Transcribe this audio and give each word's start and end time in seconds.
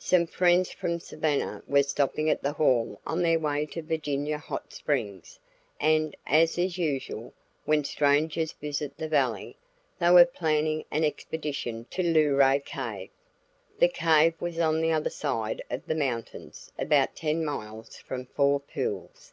Some 0.00 0.26
friends 0.26 0.72
from 0.72 0.98
Savannah 0.98 1.62
were 1.68 1.84
stopping 1.84 2.28
at 2.28 2.42
the 2.42 2.50
Hall 2.54 3.00
on 3.06 3.22
their 3.22 3.38
way 3.38 3.64
to 3.66 3.80
the 3.80 3.86
Virginia 3.86 4.36
hot 4.36 4.72
springs, 4.72 5.38
and, 5.78 6.16
as 6.26 6.58
is 6.58 6.78
usual, 6.78 7.32
when 7.64 7.84
strangers 7.84 8.50
visit 8.54 8.96
the 8.98 9.06
valley, 9.08 9.56
they 10.00 10.10
were 10.10 10.24
planning 10.24 10.84
an 10.90 11.04
expedition 11.04 11.86
to 11.90 12.02
Luray 12.02 12.58
Cave. 12.66 13.10
The 13.78 13.86
cave 13.86 14.34
was 14.40 14.58
on 14.58 14.80
the 14.80 14.90
other 14.90 15.10
side 15.10 15.62
of 15.70 15.86
the 15.86 15.94
mountains 15.94 16.72
about 16.76 17.14
ten 17.14 17.44
miles 17.44 17.98
from 17.98 18.26
Four 18.26 18.58
Pools. 18.58 19.32